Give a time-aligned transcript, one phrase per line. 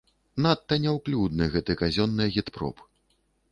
[0.45, 2.77] Надта няўклюдны гэты казённы агітпроп.